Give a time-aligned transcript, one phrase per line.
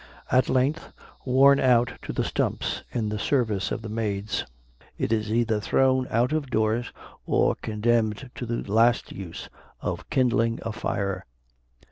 [0.31, 0.91] At length,
[1.25, 4.45] worn out to the stumps in the service of the maids,
[4.97, 6.91] it is either thrown out of doors,
[7.27, 9.47] or condemned to the last use,
[9.79, 11.27] of kindling a fire.